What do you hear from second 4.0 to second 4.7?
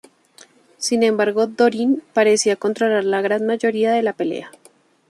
la pelea.